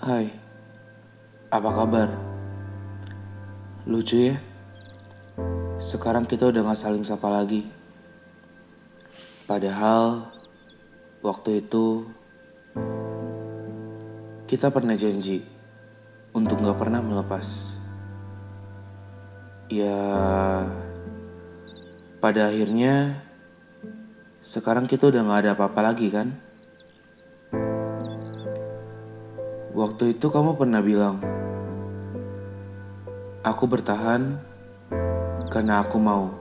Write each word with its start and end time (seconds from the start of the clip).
Hai, 0.00 0.32
apa 1.52 1.68
kabar? 1.76 2.08
Lucu 3.84 4.32
ya? 4.32 4.40
Sekarang 5.76 6.24
kita 6.24 6.48
udah 6.48 6.72
gak 6.72 6.80
saling 6.80 7.04
sapa 7.04 7.28
lagi. 7.28 7.68
Padahal 9.44 10.32
waktu 11.20 11.60
itu 11.60 12.08
kita 14.48 14.72
pernah 14.72 14.96
janji 14.96 15.44
untuk 16.32 16.64
gak 16.64 16.80
pernah 16.80 17.04
melepas. 17.04 17.76
Ya, 19.68 20.00
pada 22.24 22.48
akhirnya 22.48 23.20
sekarang 24.40 24.88
kita 24.88 25.12
udah 25.12 25.28
gak 25.28 25.40
ada 25.44 25.52
apa-apa 25.52 25.92
lagi 25.92 26.08
kan? 26.08 26.48
Waktu 29.70 30.18
itu 30.18 30.26
kamu 30.26 30.58
pernah 30.58 30.82
bilang, 30.82 31.22
aku 33.46 33.70
bertahan 33.70 34.34
karena 35.46 35.86
aku 35.86 35.96
mau. 36.02 36.34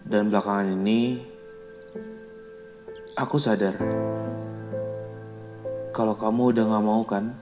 Dan 0.00 0.32
belakangan 0.32 0.72
ini, 0.72 1.20
aku 3.20 3.36
sadar 3.36 3.76
kalau 5.92 6.16
kamu 6.16 6.56
udah 6.56 6.64
gak 6.72 6.84
mau 6.88 7.02
kan, 7.04 7.36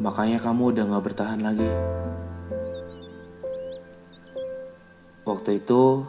makanya 0.00 0.40
kamu 0.40 0.72
udah 0.72 0.84
gak 0.96 1.04
bertahan 1.12 1.40
lagi. 1.44 1.70
Waktu 5.28 5.60
itu, 5.60 6.08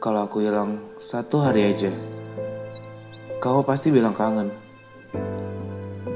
kalau 0.00 0.24
aku 0.24 0.40
hilang 0.40 0.80
satu 0.96 1.44
hari 1.44 1.76
aja, 1.76 2.17
kamu 3.38 3.62
pasti 3.62 3.94
bilang 3.94 4.18
kangen. 4.18 4.50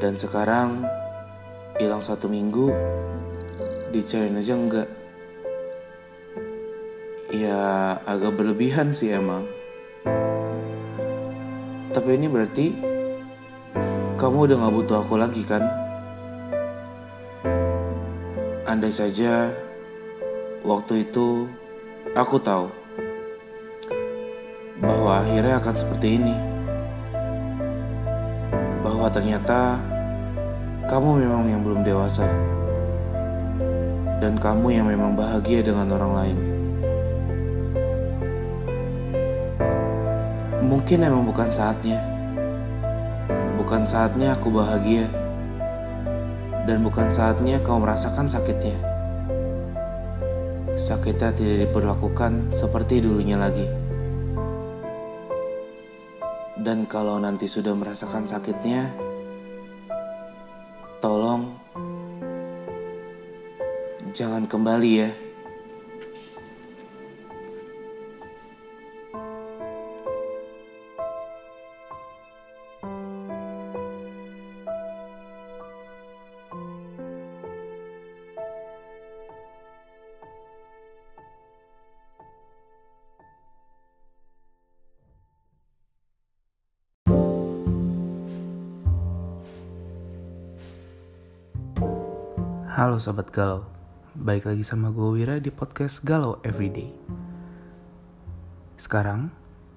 Dan 0.03 0.19
sekarang 0.19 0.83
hilang 1.78 2.03
satu 2.03 2.27
minggu, 2.27 2.75
dicariin 3.95 4.42
aja 4.42 4.55
enggak. 4.59 4.89
Ya 7.31 7.62
agak 8.03 8.34
berlebihan 8.34 8.91
sih 8.91 9.15
emang. 9.15 9.47
Tapi 11.95 12.19
ini 12.19 12.27
berarti 12.27 12.75
kamu 14.19 14.50
udah 14.50 14.56
gak 14.59 14.75
butuh 14.75 14.97
aku 15.06 15.15
lagi 15.15 15.47
kan? 15.47 15.62
Andai 18.67 18.91
saja 18.91 19.55
waktu 20.67 21.06
itu 21.06 21.47
aku 22.19 22.43
tahu 22.43 22.67
bahwa 24.83 25.23
akhirnya 25.23 25.62
akan 25.62 25.75
seperti 25.78 26.19
ini 26.19 26.52
bahwa 29.03 29.19
ternyata 29.19 29.83
kamu 30.86 31.27
memang 31.27 31.42
yang 31.50 31.67
belum 31.67 31.83
dewasa 31.83 32.22
dan 34.22 34.39
kamu 34.39 34.78
yang 34.78 34.86
memang 34.86 35.19
bahagia 35.19 35.59
dengan 35.59 35.91
orang 35.91 36.12
lain. 36.14 36.39
Mungkin 40.62 41.03
emang 41.03 41.27
bukan 41.27 41.50
saatnya. 41.50 41.98
Bukan 43.59 43.83
saatnya 43.91 44.39
aku 44.39 44.55
bahagia. 44.55 45.11
Dan 46.70 46.87
bukan 46.87 47.11
saatnya 47.11 47.59
kau 47.59 47.83
merasakan 47.83 48.31
sakitnya. 48.31 48.78
Sakitnya 50.78 51.34
tidak 51.34 51.59
diperlakukan 51.66 52.55
seperti 52.55 53.03
dulunya 53.03 53.34
lagi. 53.34 53.66
Dan 56.58 56.84
kalau 56.84 57.17
nanti 57.17 57.48
sudah 57.48 57.72
merasakan 57.72 58.28
sakitnya, 58.28 58.92
tolong 61.00 61.56
jangan 64.12 64.44
kembali 64.44 64.91
ya. 64.93 65.10
Halo 92.72 92.97
Sobat 92.97 93.28
Galau, 93.28 93.69
balik 94.16 94.49
lagi 94.49 94.65
sama 94.65 94.88
gue 94.88 95.05
Wira 95.05 95.37
di 95.37 95.53
podcast 95.53 96.00
Galau 96.09 96.41
Everyday. 96.41 96.88
Sekarang, 98.81 99.28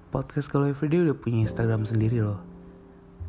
podcast 0.08 0.48
Galau 0.48 0.72
Everyday 0.72 1.04
udah 1.04 1.12
punya 1.12 1.44
Instagram 1.44 1.84
sendiri 1.84 2.24
loh. 2.24 2.40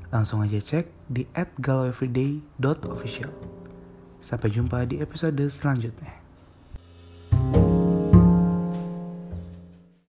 Langsung 0.07 0.39
aja 0.39 0.55
cek 0.63 0.87
di 1.11 1.27
@galaueveryday.official. 1.59 3.27
Sampai 4.23 4.55
jumpa 4.55 4.87
di 4.87 5.03
episode 5.03 5.43
selanjutnya. 5.51 6.26